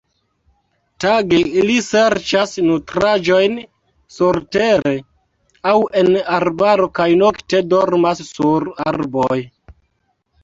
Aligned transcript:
Tage 1.03 1.39
ili 1.63 1.73
serĉas 1.87 2.53
nutraĵojn 2.69 3.59
surtere 4.15 4.93
aŭ 5.71 5.75
en 6.01 6.09
arbaro 6.37 6.87
kaj 7.01 7.07
nokte 7.25 7.59
dormas 7.75 8.25
sur 8.31 8.65
arboj. 8.93 9.39